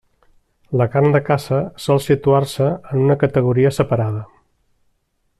[0.79, 4.23] La carn de caça sol situar-se en una categoria separada.